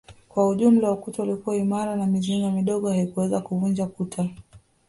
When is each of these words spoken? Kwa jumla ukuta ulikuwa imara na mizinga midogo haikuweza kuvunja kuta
Kwa 0.29 0.55
jumla 0.55 0.91
ukuta 0.91 1.23
ulikuwa 1.23 1.55
imara 1.55 1.95
na 1.95 2.05
mizinga 2.05 2.51
midogo 2.51 2.89
haikuweza 2.89 3.41
kuvunja 3.41 3.85
kuta 3.87 4.29